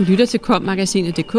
Du 0.00 0.04
lytter 0.04 0.26
til 0.26 0.40
kommagasinet.dk, 0.40 1.36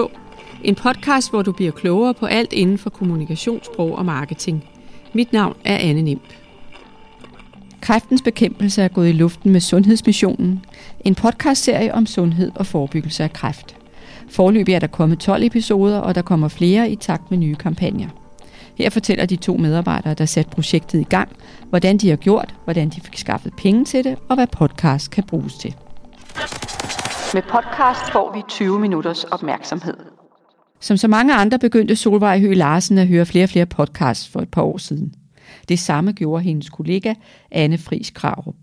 en 0.64 0.76
podcast, 0.76 1.30
hvor 1.30 1.42
du 1.42 1.52
bliver 1.52 1.72
klogere 1.72 2.14
på 2.14 2.26
alt 2.26 2.54
inden 2.54 2.78
for 2.78 2.90
kommunikationssprog 2.90 3.98
og 3.98 4.06
marketing. 4.06 4.64
Mit 5.14 5.34
navn 5.34 5.56
er 5.66 5.78
Anne 5.78 6.02
Nimp. 6.02 6.22
Kræftens 7.82 8.22
bekæmpelse 8.22 8.82
er 8.82 8.88
gået 8.88 9.10
i 9.10 9.12
luften 9.12 9.52
med 9.52 9.60
Sundhedsmissionen, 9.60 10.66
en 11.06 11.16
podcastserie 11.16 11.94
om 11.94 12.06
sundhed 12.06 12.52
og 12.56 12.66
forebyggelse 12.66 13.24
af 13.24 13.34
kræft. 13.34 13.76
Forløbig 14.30 14.74
er 14.74 14.80
der 14.80 14.88
kommet 14.88 15.20
12 15.20 15.44
episoder, 15.44 15.98
og 15.98 16.16
der 16.16 16.22
kommer 16.22 16.48
flere 16.48 16.92
i 16.92 16.96
takt 16.96 17.32
med 17.32 17.38
nye 17.38 17.56
kampagner. 17.56 18.08
Her 18.76 18.90
fortæller 18.90 19.26
de 19.26 19.36
to 19.36 19.58
medarbejdere, 19.58 20.14
der 20.14 20.26
satte 20.26 20.52
projektet 20.52 21.00
i 21.00 21.08
gang, 21.10 21.30
hvordan 21.70 21.98
de 21.98 22.10
har 22.10 22.18
gjort, 22.18 22.56
hvordan 22.64 22.90
de 22.90 23.02
fik 23.02 23.18
skaffet 23.18 23.54
penge 23.58 23.86
til 23.86 24.04
det, 24.04 24.18
og 24.30 24.36
hvad 24.36 24.48
podcast 24.48 25.12
kan 25.12 25.24
bruges 25.24 25.56
til. 25.56 25.76
Med 27.34 27.42
podcast 27.42 28.12
får 28.12 28.34
vi 28.36 28.42
20 28.50 28.80
minutters 28.80 29.24
opmærksomhed. 29.24 29.94
Som 30.80 30.98
så 30.98 31.08
mange 31.08 31.34
andre 31.34 31.60
begyndte 31.60 31.96
Solvej 31.96 32.40
Høgh 32.40 32.58
Larsen 32.58 32.98
at 32.98 33.08
høre 33.08 33.26
flere 33.26 33.46
og 33.46 33.50
flere 33.50 33.66
podcasts 33.66 34.30
for 34.30 34.40
et 34.42 34.50
par 34.50 34.62
år 34.62 34.78
siden. 34.78 35.14
Det 35.70 35.80
samme 35.80 36.12
gjorde 36.12 36.44
hendes 36.44 36.70
kollega 36.70 37.14
Anne 37.52 37.78
Friis 37.78 38.10
Krarup. 38.10 38.56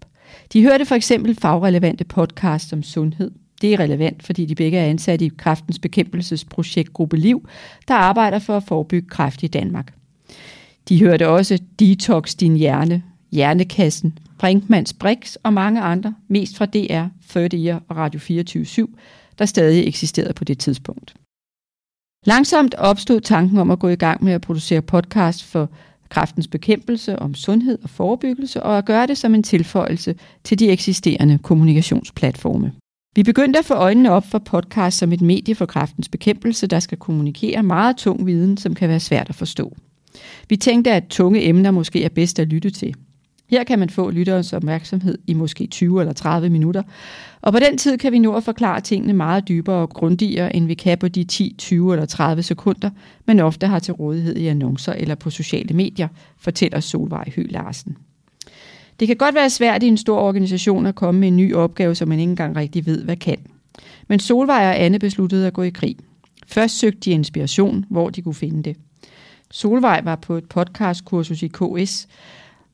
De 0.52 0.62
hørte 0.62 0.84
for 0.84 0.94
eksempel 0.94 1.34
fagrelevante 1.34 2.04
podcasts 2.04 2.72
om 2.72 2.82
sundhed. 2.82 3.30
Det 3.60 3.74
er 3.74 3.80
relevant, 3.80 4.22
fordi 4.22 4.46
de 4.46 4.54
begge 4.54 4.78
er 4.78 4.86
ansat 4.86 5.22
i 5.22 5.30
kræftens 5.38 5.78
bekæmpelsesprojekt 5.78 6.92
Gruppe 6.92 7.16
Liv, 7.16 7.48
der 7.88 7.94
arbejder 7.94 8.38
for 8.38 8.56
at 8.56 8.62
forebygge 8.62 9.08
kræft 9.08 9.42
i 9.42 9.46
Danmark. 9.46 9.94
De 10.88 11.00
hørte 11.00 11.28
også 11.28 11.58
Detox 11.78 12.34
Din 12.34 12.56
Hjerne, 12.56 13.02
Hjernekassen, 13.32 14.18
Brinkmans 14.38 14.92
Brix 14.92 15.34
og 15.42 15.52
mange 15.52 15.80
andre, 15.80 16.14
mest 16.28 16.56
fra 16.56 16.66
DR, 16.66 17.06
30 17.28 17.64
Year 17.64 17.82
og 17.88 17.96
Radio 17.96 18.20
24 18.20 18.88
der 19.38 19.46
stadig 19.46 19.88
eksisterede 19.88 20.32
på 20.32 20.44
det 20.44 20.58
tidspunkt. 20.58 21.14
Langsomt 22.26 22.74
opstod 22.74 23.20
tanken 23.20 23.58
om 23.58 23.70
at 23.70 23.78
gå 23.78 23.88
i 23.88 23.96
gang 23.96 24.24
med 24.24 24.32
at 24.32 24.40
producere 24.40 24.82
podcast 24.82 25.44
for 25.44 25.70
kræftens 26.08 26.48
bekæmpelse 26.48 27.18
om 27.18 27.34
sundhed 27.34 27.78
og 27.82 27.90
forebyggelse, 27.90 28.62
og 28.62 28.78
at 28.78 28.84
gøre 28.84 29.06
det 29.06 29.18
som 29.18 29.34
en 29.34 29.42
tilføjelse 29.42 30.14
til 30.44 30.58
de 30.58 30.70
eksisterende 30.70 31.38
kommunikationsplatforme. 31.38 32.72
Vi 33.16 33.22
begyndte 33.22 33.58
at 33.58 33.64
få 33.64 33.74
øjnene 33.74 34.10
op 34.10 34.26
for 34.26 34.38
podcast 34.38 34.98
som 34.98 35.12
et 35.12 35.20
medie 35.20 35.54
for 35.54 35.66
kræftens 35.66 36.08
bekæmpelse, 36.08 36.66
der 36.66 36.80
skal 36.80 36.98
kommunikere 36.98 37.62
meget 37.62 37.96
tung 37.96 38.26
viden, 38.26 38.56
som 38.56 38.74
kan 38.74 38.88
være 38.88 39.00
svært 39.00 39.28
at 39.28 39.34
forstå. 39.34 39.76
Vi 40.48 40.56
tænkte, 40.56 40.90
at 40.90 41.04
tunge 41.08 41.44
emner 41.44 41.70
måske 41.70 42.04
er 42.04 42.08
bedst 42.08 42.38
at 42.38 42.48
lytte 42.48 42.70
til. 42.70 42.94
Her 43.48 43.64
kan 43.64 43.78
man 43.78 43.90
få 43.90 44.10
lytterens 44.10 44.52
opmærksomhed 44.52 45.18
i 45.26 45.34
måske 45.34 45.66
20 45.66 46.00
eller 46.00 46.12
30 46.12 46.50
minutter, 46.50 46.82
og 47.40 47.52
på 47.52 47.58
den 47.58 47.78
tid 47.78 47.98
kan 47.98 48.12
vi 48.12 48.18
nå 48.18 48.34
at 48.34 48.44
forklare 48.44 48.80
tingene 48.80 49.12
meget 49.12 49.48
dybere 49.48 49.76
og 49.76 49.90
grundigere, 49.90 50.56
end 50.56 50.66
vi 50.66 50.74
kan 50.74 50.98
på 50.98 51.08
de 51.08 51.24
10, 51.24 51.54
20 51.58 51.92
eller 51.92 52.06
30 52.06 52.42
sekunder, 52.42 52.90
man 53.26 53.40
ofte 53.40 53.66
har 53.66 53.78
til 53.78 53.94
rådighed 53.94 54.36
i 54.36 54.46
annoncer 54.46 54.92
eller 54.92 55.14
på 55.14 55.30
sociale 55.30 55.74
medier, 55.74 56.08
fortæller 56.38 56.80
Solvej 56.80 57.30
Høgh 57.36 57.52
Larsen. 57.52 57.96
Det 59.00 59.08
kan 59.08 59.16
godt 59.16 59.34
være 59.34 59.50
svært 59.50 59.82
i 59.82 59.86
en 59.86 59.96
stor 59.96 60.18
organisation 60.18 60.86
at 60.86 60.94
komme 60.94 61.20
med 61.20 61.28
en 61.28 61.36
ny 61.36 61.54
opgave, 61.54 61.94
som 61.94 62.08
man 62.08 62.18
ikke 62.18 62.30
engang 62.30 62.56
rigtig 62.56 62.86
ved, 62.86 63.04
hvad 63.04 63.16
kan. 63.16 63.38
Men 64.08 64.20
Solvej 64.20 64.68
og 64.68 64.80
Anne 64.80 64.98
besluttede 64.98 65.46
at 65.46 65.52
gå 65.52 65.62
i 65.62 65.70
krig. 65.70 65.96
Først 66.46 66.78
søgte 66.78 67.00
de 67.00 67.10
inspiration, 67.10 67.84
hvor 67.90 68.10
de 68.10 68.22
kunne 68.22 68.34
finde 68.34 68.62
det. 68.62 68.76
Solvej 69.50 70.00
var 70.04 70.16
på 70.16 70.36
et 70.36 70.44
podcastkursus 70.44 71.42
i 71.42 71.48
KS, 71.48 72.08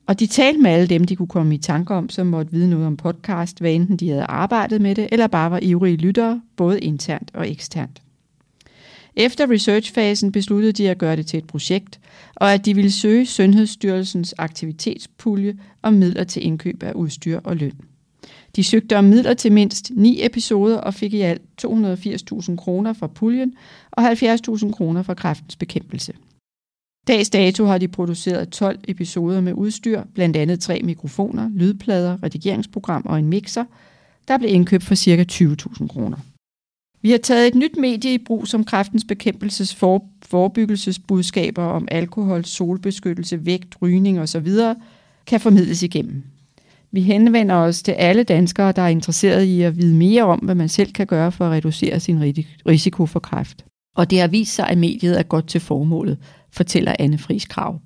og 0.07 0.19
de 0.19 0.27
talte 0.27 0.59
med 0.59 0.71
alle 0.71 0.87
dem, 0.87 1.03
de 1.03 1.15
kunne 1.15 1.27
komme 1.27 1.55
i 1.55 1.57
tanke 1.57 1.93
om, 1.93 2.09
som 2.09 2.27
måtte 2.27 2.51
vide 2.51 2.69
noget 2.69 2.87
om 2.87 2.97
podcast, 2.97 3.59
hvad 3.59 3.73
enten 3.73 3.97
de 3.97 4.09
havde 4.09 4.23
arbejdet 4.23 4.81
med 4.81 4.95
det, 4.95 5.09
eller 5.11 5.27
bare 5.27 5.51
var 5.51 5.59
ivrige 5.61 5.97
lyttere, 5.97 6.41
både 6.55 6.79
internt 6.79 7.31
og 7.33 7.51
eksternt. 7.51 8.01
Efter 9.15 9.49
researchfasen 9.51 10.31
besluttede 10.31 10.71
de 10.71 10.89
at 10.89 10.97
gøre 10.97 11.15
det 11.15 11.27
til 11.27 11.37
et 11.37 11.47
projekt, 11.47 11.99
og 12.35 12.53
at 12.53 12.65
de 12.65 12.75
ville 12.75 12.91
søge 12.91 13.25
Sundhedsstyrelsens 13.25 14.35
aktivitetspulje 14.37 15.57
om 15.81 15.93
midler 15.93 16.23
til 16.23 16.45
indkøb 16.45 16.83
af 16.83 16.93
udstyr 16.93 17.39
og 17.43 17.55
løn. 17.55 17.73
De 18.55 18.63
søgte 18.63 18.97
om 18.97 19.03
midler 19.03 19.33
til 19.33 19.51
mindst 19.51 19.91
ni 19.95 20.25
episoder 20.25 20.77
og 20.77 20.93
fik 20.93 21.13
i 21.13 21.21
alt 21.21 21.41
280.000 21.65 22.55
kroner 22.55 22.93
fra 22.93 23.07
puljen 23.07 23.53
og 23.91 24.11
70.000 24.11 24.71
kroner 24.71 25.03
fra 25.03 25.13
kræftens 25.13 25.55
bekæmpelse. 25.55 26.13
Dags 27.07 27.29
dato 27.29 27.65
har 27.65 27.77
de 27.77 27.87
produceret 27.87 28.49
12 28.49 28.79
episoder 28.87 29.41
med 29.41 29.53
udstyr, 29.53 30.03
blandt 30.13 30.37
andet 30.37 30.59
tre 30.59 30.81
mikrofoner, 30.83 31.49
lydplader, 31.53 32.23
redigeringsprogram 32.23 33.03
og 33.05 33.19
en 33.19 33.27
mixer, 33.27 33.65
der 34.27 34.37
blev 34.37 34.53
indkøbt 34.53 34.83
for 34.83 34.95
ca. 34.95 35.25
20.000 35.31 35.87
kroner. 35.87 36.17
Vi 37.01 37.11
har 37.11 37.17
taget 37.17 37.47
et 37.47 37.55
nyt 37.55 37.77
medie 37.77 38.13
i 38.13 38.17
brug, 38.17 38.47
som 38.47 38.63
kræftens 38.63 39.03
bekæmpelses 39.03 39.75
for, 39.75 40.03
forebyggelsesbudskaber 40.25 41.63
om 41.63 41.87
alkohol, 41.91 42.45
solbeskyttelse, 42.45 43.45
vægt, 43.45 43.75
rygning 43.81 44.19
osv. 44.19 44.47
kan 45.27 45.39
formidles 45.39 45.83
igennem. 45.83 46.23
Vi 46.91 47.01
henvender 47.01 47.55
os 47.55 47.83
til 47.83 47.91
alle 47.91 48.23
danskere, 48.23 48.71
der 48.71 48.81
er 48.81 48.87
interesseret 48.87 49.43
i 49.43 49.61
at 49.61 49.77
vide 49.77 49.95
mere 49.95 50.23
om, 50.23 50.39
hvad 50.39 50.55
man 50.55 50.69
selv 50.69 50.91
kan 50.91 51.07
gøre 51.07 51.31
for 51.31 51.45
at 51.45 51.51
reducere 51.51 51.99
sin 51.99 52.35
risiko 52.67 53.05
for 53.05 53.19
kræft. 53.19 53.65
Og 53.95 54.09
det 54.09 54.19
har 54.19 54.27
vist 54.27 54.55
sig, 54.55 54.67
at 54.67 54.77
mediet 54.77 55.19
er 55.19 55.23
godt 55.23 55.47
til 55.47 55.61
formålet, 55.61 56.17
fortæller 56.55 56.95
Anne 56.99 57.17
Friis 57.17 57.45
Krav. 57.45 57.81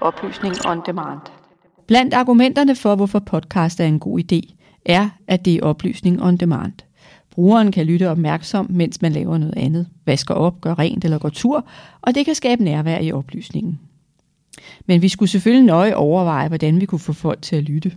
Oplysning 0.00 0.54
on 0.66 0.80
demand. 0.86 1.20
Blandt 1.86 2.14
argumenterne 2.14 2.76
for, 2.76 2.96
hvorfor 2.96 3.18
podcast 3.18 3.80
er 3.80 3.84
en 3.84 3.98
god 3.98 4.20
idé, 4.20 4.54
er, 4.86 5.08
at 5.26 5.44
det 5.44 5.54
er 5.54 5.62
oplysning 5.62 6.22
on 6.22 6.36
demand. 6.36 6.72
Brugeren 7.30 7.72
kan 7.72 7.86
lytte 7.86 8.10
opmærksom, 8.10 8.66
mens 8.70 9.02
man 9.02 9.12
laver 9.12 9.38
noget 9.38 9.54
andet, 9.56 9.86
vasker 10.06 10.34
op, 10.34 10.60
gør 10.60 10.78
rent 10.78 11.04
eller 11.04 11.18
går 11.18 11.28
tur, 11.28 11.66
og 12.00 12.14
det 12.14 12.24
kan 12.24 12.34
skabe 12.34 12.64
nærvær 12.64 12.98
i 12.98 13.12
oplysningen. 13.12 13.80
Men 14.86 15.02
vi 15.02 15.08
skulle 15.08 15.30
selvfølgelig 15.30 15.66
nøje 15.66 15.94
overveje, 15.94 16.48
hvordan 16.48 16.80
vi 16.80 16.86
kunne 16.86 16.98
få 16.98 17.12
folk 17.12 17.42
til 17.42 17.56
at 17.56 17.62
lytte. 17.62 17.92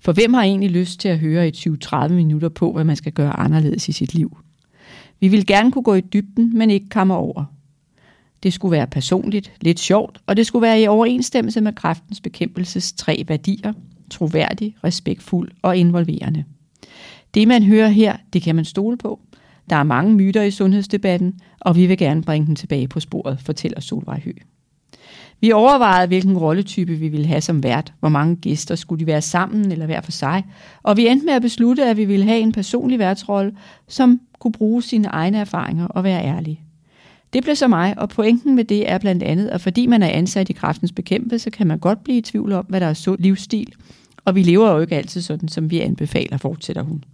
For 0.00 0.12
hvem 0.12 0.34
har 0.34 0.42
egentlig 0.42 0.70
lyst 0.70 1.00
til 1.00 1.08
at 1.08 1.18
høre 1.18 1.48
i 1.48 1.50
20-30 1.50 2.08
minutter 2.08 2.48
på, 2.48 2.72
hvad 2.72 2.84
man 2.84 2.96
skal 2.96 3.12
gøre 3.12 3.40
anderledes 3.40 3.88
i 3.88 3.92
sit 3.92 4.14
liv? 4.14 4.36
Vi 5.20 5.28
vil 5.28 5.46
gerne 5.46 5.72
kunne 5.72 5.84
gå 5.84 5.94
i 5.94 6.00
dybden, 6.00 6.58
men 6.58 6.70
ikke 6.70 6.88
komme 6.88 7.14
over. 7.14 7.44
Det 8.44 8.52
skulle 8.52 8.72
være 8.72 8.86
personligt, 8.86 9.52
lidt 9.60 9.80
sjovt, 9.80 10.20
og 10.26 10.36
det 10.36 10.46
skulle 10.46 10.62
være 10.62 10.80
i 10.80 10.86
overensstemmelse 10.86 11.60
med 11.60 11.72
kræftens 11.72 12.20
bekæmpelses 12.20 12.92
tre 12.92 13.24
værdier, 13.28 13.72
troværdig, 14.10 14.76
respektfuld 14.84 15.50
og 15.62 15.76
involverende. 15.76 16.44
Det 17.34 17.48
man 17.48 17.62
hører 17.62 17.88
her, 17.88 18.16
det 18.32 18.42
kan 18.42 18.56
man 18.56 18.64
stole 18.64 18.96
på. 18.96 19.20
Der 19.70 19.76
er 19.76 19.82
mange 19.82 20.14
myter 20.14 20.42
i 20.42 20.50
sundhedsdebatten, 20.50 21.40
og 21.60 21.76
vi 21.76 21.86
vil 21.86 21.98
gerne 21.98 22.22
bringe 22.22 22.46
den 22.46 22.56
tilbage 22.56 22.88
på 22.88 23.00
sporet, 23.00 23.40
fortæller 23.40 23.80
Solvej 23.80 24.20
Høgh. 24.24 24.40
Vi 25.40 25.52
overvejede, 25.52 26.06
hvilken 26.06 26.38
rolletype 26.38 26.94
vi 26.94 27.08
ville 27.08 27.26
have 27.26 27.40
som 27.40 27.62
vært, 27.62 27.92
hvor 28.00 28.08
mange 28.08 28.36
gæster 28.36 28.74
skulle 28.74 29.00
de 29.00 29.06
være 29.06 29.22
sammen 29.22 29.72
eller 29.72 29.86
hver 29.86 30.00
for 30.00 30.12
sig, 30.12 30.44
og 30.82 30.96
vi 30.96 31.08
endte 31.08 31.26
med 31.26 31.34
at 31.34 31.42
beslutte, 31.42 31.84
at 31.84 31.96
vi 31.96 32.04
ville 32.04 32.24
have 32.24 32.40
en 32.40 32.52
personlig 32.52 32.98
værtsrolle, 32.98 33.52
som 33.88 34.20
kunne 34.38 34.52
bruge 34.52 34.82
sine 34.82 35.08
egne 35.08 35.38
erfaringer 35.38 35.86
og 35.86 36.04
være 36.04 36.24
ærlig. 36.24 36.63
Det 37.34 37.42
blev 37.42 37.56
så 37.56 37.68
mig, 37.68 37.98
og 37.98 38.08
pointen 38.08 38.54
med 38.54 38.64
det 38.64 38.90
er 38.90 38.98
blandt 38.98 39.22
andet, 39.22 39.48
at 39.48 39.60
fordi 39.60 39.86
man 39.86 40.02
er 40.02 40.08
ansat 40.08 40.50
i 40.50 40.52
kraftens 40.52 40.92
bekæmpelse, 40.92 41.50
kan 41.50 41.66
man 41.66 41.78
godt 41.78 42.04
blive 42.04 42.18
i 42.18 42.22
tvivl 42.22 42.52
om, 42.52 42.64
hvad 42.68 42.80
der 42.80 42.86
er 42.86 42.94
sund 42.94 43.20
livsstil, 43.20 43.72
og 44.24 44.34
vi 44.34 44.42
lever 44.42 44.70
jo 44.70 44.80
ikke 44.80 44.96
altid 44.96 45.22
sådan, 45.22 45.48
som 45.48 45.70
vi 45.70 45.80
anbefaler, 45.80 46.36
fortsætter 46.36 46.82
hun. 46.82 47.04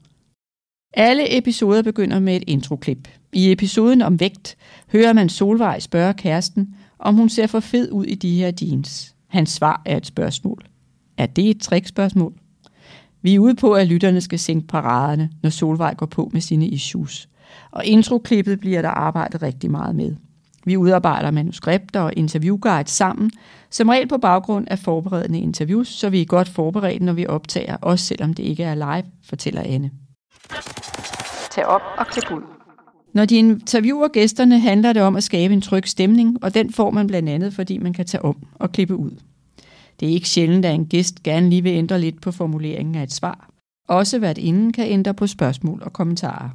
Alle 0.95 1.39
episoder 1.39 1.83
begynder 1.83 2.19
med 2.19 2.37
et 2.37 2.45
introklip. 2.47 3.09
I 3.33 3.53
episoden 3.53 4.03
om 4.03 4.21
vægt 4.21 4.57
hører 4.93 5.13
man 5.13 5.29
Solvej 5.29 5.79
spørge 5.79 6.15
kæresten, 6.15 6.75
om 6.99 7.15
hun 7.15 7.29
ser 7.29 7.47
for 7.47 7.61
fed 7.61 7.93
ud 7.93 8.05
i 8.05 8.15
de 8.15 8.35
her 8.35 8.53
jeans. 8.63 9.15
Hans 9.29 9.51
svar 9.51 9.83
er 9.85 9.97
et 9.97 10.07
spørgsmål. 10.07 10.65
Er 11.19 11.27
det 11.27 11.51
et 11.51 11.61
trickspørgsmål? 11.61 12.35
Vi 13.23 13.35
er 13.35 13.39
ude 13.39 13.55
på, 13.55 13.73
at 13.73 13.87
lytterne 13.87 14.21
skal 14.21 14.39
sænke 14.39 14.67
paraderne, 14.67 15.31
når 15.43 15.51
Solvej 15.51 15.95
går 15.95 16.07
på 16.07 16.31
med 16.33 16.41
sine 16.41 16.69
issues. 16.69 17.29
Og 17.71 17.85
introklippet 17.85 18.61
bliver 18.61 18.83
der 18.83 18.89
arbejdet 18.89 19.43
rigtig 19.43 19.71
meget 19.71 19.97
med. 19.97 20.17
Vi 20.65 20.77
udarbejder 20.77 21.31
manuskripter 21.31 22.01
og 22.01 22.13
interviewguides 22.17 22.91
sammen, 22.91 23.31
som 23.71 23.89
regel 23.89 24.09
på 24.09 24.19
baggrund 24.19 24.67
af 24.71 24.79
forberedende 24.79 25.41
interviews, 25.41 25.89
så 25.89 26.11
vi 26.11 26.21
er 26.21 26.25
godt 26.25 26.49
forberedt, 26.49 27.03
når 27.03 27.13
vi 27.13 27.27
optager, 27.27 27.77
også 27.77 28.05
selvom 28.05 28.35
det 28.35 28.43
ikke 28.43 28.63
er 28.63 28.75
live, 28.75 29.11
fortæller 29.25 29.63
Anne. 29.63 29.91
Tag 31.51 31.67
op 31.67 31.83
og 31.99 32.07
klip 32.07 32.31
ud. 32.31 32.43
Når 33.13 33.25
de 33.25 33.37
interviewer 33.37 34.09
gæsterne, 34.09 34.61
handler 34.61 34.93
det 34.93 35.03
om 35.03 35.17
at 35.17 35.25
skabe 35.25 35.55
en 35.55 35.61
tryg 35.61 35.89
stemning, 35.89 36.45
og 36.45 36.55
den 36.55 36.73
får 36.73 36.91
man 36.91 37.07
blandt 37.07 37.29
andet, 37.29 37.55
fordi 37.55 37.79
man 37.79 37.93
kan 37.93 38.07
tage 38.07 38.25
om 38.25 38.37
og 38.55 38.73
klippe 38.73 38.97
ud. 38.97 39.11
Det 40.01 40.09
er 40.09 40.13
ikke 40.13 40.29
sjældent, 40.29 40.65
at 40.65 40.75
en 40.75 40.87
gæst 40.87 41.23
gerne 41.23 41.51
lige 41.51 41.63
vil 41.63 41.73
ændre 41.73 42.01
lidt 42.01 42.21
på 42.21 42.33
formuleringen 42.33 42.95
af 42.95 43.03
et 43.03 43.13
svar. 43.13 43.51
Også 43.89 44.19
hvert 44.19 44.39
inden 44.39 44.73
kan 44.73 44.87
ændre 44.87 45.15
på 45.15 45.27
spørgsmål 45.27 45.83
og 45.83 45.93
kommentarer. 45.93 46.49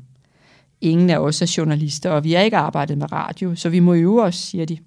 Ingen 0.81 1.09
af 1.09 1.17
os 1.17 1.41
er 1.41 1.53
journalister, 1.57 2.09
og 2.09 2.23
vi 2.23 2.33
har 2.33 2.41
ikke 2.41 2.57
arbejdet 2.57 2.97
med 2.97 3.11
radio, 3.11 3.55
så 3.55 3.69
vi 3.69 3.79
må 3.79 3.93
øve 3.93 4.23
os, 4.23 4.35
siger 4.35 4.65
de. 4.65 4.77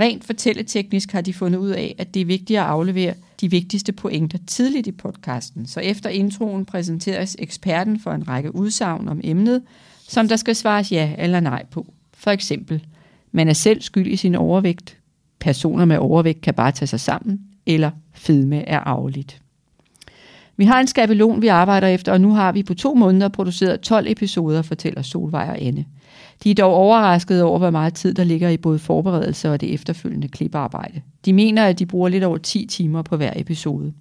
Rent 0.00 0.24
fortælleteknisk 0.24 1.12
har 1.12 1.20
de 1.20 1.34
fundet 1.34 1.58
ud 1.58 1.70
af, 1.70 1.94
at 1.98 2.14
det 2.14 2.22
er 2.22 2.26
vigtigt 2.26 2.58
at 2.58 2.66
aflevere 2.66 3.14
de 3.40 3.50
vigtigste 3.50 3.92
pointer 3.92 4.38
tidligt 4.46 4.86
i 4.86 4.92
podcasten, 4.92 5.66
så 5.66 5.80
efter 5.80 6.10
introen 6.10 6.64
præsenteres 6.64 7.36
eksperten 7.38 8.00
for 8.00 8.12
en 8.12 8.28
række 8.28 8.54
udsagn 8.54 9.08
om 9.08 9.20
emnet, 9.24 9.62
som 10.08 10.28
der 10.28 10.36
skal 10.36 10.56
svares 10.56 10.92
ja 10.92 11.14
eller 11.18 11.40
nej 11.40 11.64
på. 11.70 11.86
For 12.14 12.30
eksempel, 12.30 12.86
man 13.32 13.48
er 13.48 13.52
selv 13.52 13.82
skyld 13.82 14.06
i 14.06 14.16
sin 14.16 14.34
overvægt, 14.34 14.96
personer 15.40 15.84
med 15.84 15.98
overvægt 15.98 16.40
kan 16.40 16.54
bare 16.54 16.72
tage 16.72 16.86
sig 16.86 17.00
sammen, 17.00 17.40
eller 17.66 17.90
fedme 18.12 18.68
er 18.68 18.80
afligt. 18.80 19.40
Vi 20.56 20.64
har 20.64 20.80
en 20.80 20.86
skabelon, 20.86 21.42
vi 21.42 21.48
arbejder 21.48 21.88
efter, 21.88 22.12
og 22.12 22.20
nu 22.20 22.34
har 22.34 22.52
vi 22.52 22.62
på 22.62 22.74
to 22.74 22.94
måneder 22.94 23.28
produceret 23.28 23.80
12 23.80 24.06
episoder, 24.08 24.62
fortæller 24.62 25.02
Solvej 25.02 25.48
og 25.48 25.62
Anne. 25.62 25.84
De 26.44 26.50
er 26.50 26.54
dog 26.54 26.74
overrasket 26.74 27.42
over, 27.42 27.58
hvor 27.58 27.70
meget 27.70 27.94
tid 27.94 28.14
der 28.14 28.24
ligger 28.24 28.48
i 28.48 28.56
både 28.56 28.78
forberedelse 28.78 29.50
og 29.50 29.60
det 29.60 29.74
efterfølgende 29.74 30.28
kliparbejde. 30.28 31.00
De 31.24 31.32
mener, 31.32 31.64
at 31.64 31.78
de 31.78 31.86
bruger 31.86 32.08
lidt 32.08 32.24
over 32.24 32.38
10 32.38 32.66
timer 32.66 33.02
på 33.02 33.16
hver 33.16 33.32
episode. 33.36 33.92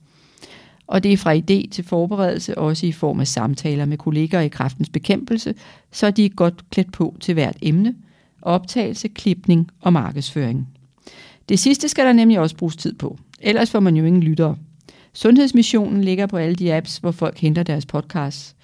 Og 0.88 1.04
det 1.04 1.14
er 1.14 1.18
fra 1.18 1.36
idé 1.36 1.70
til 1.72 1.84
forberedelse, 1.84 2.58
også 2.58 2.86
i 2.86 2.92
form 2.92 3.20
af 3.20 3.28
samtaler 3.28 3.86
med 3.86 3.98
kolleger 3.98 4.40
i 4.40 4.48
kraftens 4.48 4.90
bekæmpelse, 4.90 5.54
så 5.92 6.12
de 6.12 6.26
er 6.26 6.30
godt 6.30 6.70
klædt 6.70 6.92
på 6.92 7.16
til 7.20 7.34
hvert 7.34 7.58
emne, 7.62 7.96
optagelse, 8.42 9.08
klipning 9.08 9.70
og 9.82 9.94
markedsføring. 9.94 10.68
Det 11.50 11.60
sidste 11.60 11.90
skal 11.90 12.06
der 12.06 12.14
nemlig 12.14 12.40
også 12.40 12.56
bruges 12.56 12.76
tid 12.76 12.94
på, 12.94 13.18
ellers 13.40 13.72
får 13.72 13.80
man 13.80 13.96
jo 13.96 14.06
ingen 14.06 14.24
lyttere. 14.24 14.58
Sundhedsmissionen 15.14 16.04
ligger 16.04 16.26
på 16.26 16.38
alle 16.38 16.56
de 16.56 16.74
apps, 16.74 16.98
hvor 16.98 17.12
folk 17.12 17.40
henter 17.40 17.64
deres 17.64 17.86
podcasts. 17.86 18.56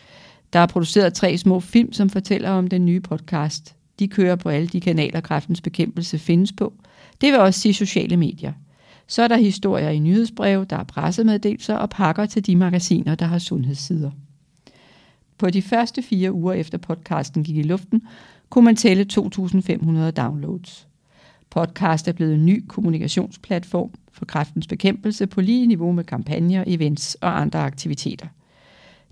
Der 0.53 0.59
er 0.59 0.65
produceret 0.65 1.13
tre 1.13 1.37
små 1.37 1.59
film, 1.59 1.93
som 1.93 2.09
fortæller 2.09 2.49
om 2.49 2.67
den 2.67 2.85
nye 2.85 2.99
podcast. 2.99 3.75
De 3.99 4.07
kører 4.07 4.35
på 4.35 4.49
alle 4.49 4.67
de 4.67 4.81
kanaler, 4.81 5.21
kræftens 5.21 5.61
bekæmpelse 5.61 6.19
findes 6.19 6.51
på. 6.51 6.73
Det 7.21 7.31
vil 7.31 7.39
også 7.39 7.59
sige 7.59 7.73
sociale 7.73 8.17
medier. 8.17 8.53
Så 9.07 9.21
er 9.21 9.27
der 9.27 9.37
historier 9.37 9.89
i 9.89 9.99
nyhedsbreve, 9.99 10.65
der 10.65 10.77
er 10.77 10.83
pressemeddelelser 10.83 11.75
og 11.75 11.89
pakker 11.89 12.25
til 12.25 12.45
de 12.45 12.55
magasiner, 12.55 13.15
der 13.15 13.25
har 13.25 13.39
sundhedssider. 13.39 14.11
På 15.37 15.49
de 15.49 15.61
første 15.61 16.01
fire 16.01 16.31
uger 16.31 16.53
efter 16.53 16.77
podcasten 16.77 17.43
gik 17.43 17.57
i 17.57 17.63
luften, 17.63 18.01
kunne 18.49 18.65
man 18.65 18.75
tælle 18.75 19.05
2.500 19.13 20.11
downloads. 20.11 20.88
Podcast 21.49 22.07
er 22.07 22.11
blevet 22.11 22.33
en 22.33 22.45
ny 22.45 22.63
kommunikationsplatform 22.67 23.91
for 24.11 24.25
kræftens 24.25 24.67
bekæmpelse 24.67 25.27
på 25.27 25.41
lige 25.41 25.67
niveau 25.67 25.91
med 25.91 26.03
kampagner, 26.03 26.63
events 26.67 27.15
og 27.15 27.41
andre 27.41 27.59
aktiviteter. 27.59 28.27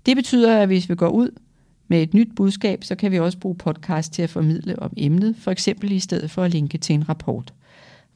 Det 0.06 0.16
betyder, 0.16 0.58
at 0.58 0.68
hvis 0.68 0.88
vi 0.88 0.94
går 0.94 1.08
ud 1.08 1.30
med 1.88 2.02
et 2.02 2.14
nyt 2.14 2.28
budskab, 2.36 2.84
så 2.84 2.94
kan 2.94 3.12
vi 3.12 3.18
også 3.18 3.38
bruge 3.38 3.56
podcast 3.56 4.12
til 4.12 4.22
at 4.22 4.30
formidle 4.30 4.78
om 4.78 4.92
emnet, 4.96 5.36
for 5.38 5.50
eksempel 5.50 5.92
i 5.92 5.98
stedet 5.98 6.30
for 6.30 6.42
at 6.42 6.50
linke 6.50 6.78
til 6.78 6.94
en 6.94 7.08
rapport. 7.08 7.54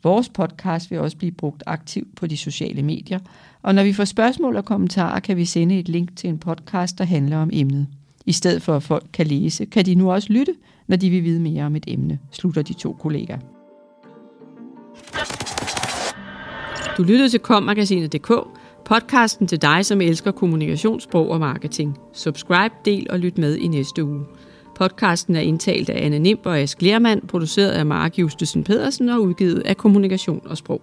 Vores 0.02 0.28
podcast 0.28 0.90
vil 0.90 1.00
også 1.00 1.16
blive 1.16 1.32
brugt 1.32 1.62
aktivt 1.66 2.16
på 2.16 2.26
de 2.26 2.36
sociale 2.36 2.82
medier, 2.82 3.18
og 3.62 3.74
når 3.74 3.82
vi 3.82 3.92
får 3.92 4.04
spørgsmål 4.04 4.56
og 4.56 4.64
kommentarer, 4.64 5.20
kan 5.20 5.36
vi 5.36 5.44
sende 5.44 5.78
et 5.78 5.88
link 5.88 6.16
til 6.16 6.30
en 6.30 6.38
podcast, 6.38 6.98
der 6.98 7.04
handler 7.04 7.36
om 7.36 7.50
emnet. 7.52 7.86
I 8.26 8.32
stedet 8.32 8.62
for 8.62 8.76
at 8.76 8.82
folk 8.82 9.06
kan 9.12 9.26
læse, 9.26 9.64
kan 9.64 9.86
de 9.86 9.94
nu 9.94 10.12
også 10.12 10.32
lytte, 10.32 10.54
når 10.86 10.96
de 10.96 11.10
vil 11.10 11.24
vide 11.24 11.40
mere 11.40 11.64
om 11.64 11.76
et 11.76 11.84
emne, 11.88 12.18
slutter 12.30 12.62
de 12.62 12.72
to 12.72 12.92
kollegaer. 12.92 13.51
Du 16.96 17.02
lyttede 17.02 17.28
til 17.28 17.40
kommagasinet.dk, 17.40 18.32
podcasten 18.84 19.46
til 19.46 19.62
dig, 19.62 19.86
som 19.86 20.00
elsker 20.00 20.30
kommunikationssprog 20.30 21.30
og 21.30 21.40
marketing. 21.40 21.98
Subscribe, 22.12 22.74
del 22.84 23.06
og 23.10 23.18
lyt 23.18 23.38
med 23.38 23.56
i 23.56 23.66
næste 23.66 24.04
uge. 24.04 24.24
Podcasten 24.74 25.36
er 25.36 25.40
indtalt 25.40 25.90
af 25.90 26.04
Anne 26.04 26.18
Nimb 26.18 26.46
og 26.46 26.58
Ask 26.58 26.82
Lermand, 26.82 27.28
produceret 27.28 27.70
af 27.70 27.86
Mark 27.86 28.18
Justesen 28.18 28.64
Pedersen 28.64 29.08
og 29.08 29.22
udgivet 29.22 29.62
af 29.64 29.76
Kommunikation 29.76 30.42
og 30.44 30.56
Sprog. 30.56 30.82